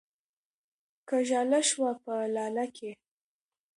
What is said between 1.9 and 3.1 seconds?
په لاله کې